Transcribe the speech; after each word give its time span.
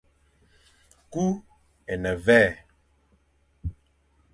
Ku 1.11 1.25
é 1.91 1.95
ne 2.01 2.11
mvè. 2.17 2.41